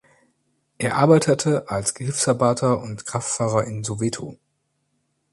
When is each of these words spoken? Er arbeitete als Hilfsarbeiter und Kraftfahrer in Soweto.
Er 0.79 0.95
arbeitete 0.97 1.69
als 1.69 1.95
Hilfsarbeiter 1.95 2.81
und 2.81 3.05
Kraftfahrer 3.05 3.65
in 3.65 3.83
Soweto. 3.83 4.39